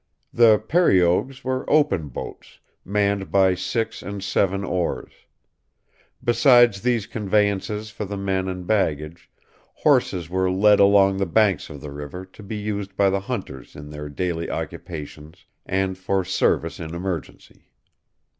[0.33, 5.13] The "periogues" were open boats, manned by six and seven oars.
[6.23, 9.29] Besides these conveyances for the men and baggage,
[9.75, 13.75] horses were led along the banks of the river, to be used by the hunters
[13.75, 17.65] in their daily occupations and for service in emergency.